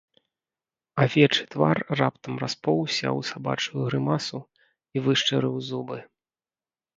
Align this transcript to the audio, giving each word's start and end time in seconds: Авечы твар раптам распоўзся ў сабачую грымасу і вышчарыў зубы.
Авечы 1.03 1.43
твар 1.51 1.77
раптам 1.99 2.33
распоўзся 2.43 3.05
ў 3.09 3.21
сабачую 3.31 3.79
грымасу 3.91 4.39
і 4.95 5.05
вышчарыў 5.11 5.55
зубы. 5.69 5.97